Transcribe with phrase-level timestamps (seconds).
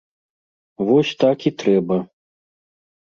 [0.87, 2.01] Вось так і трэба.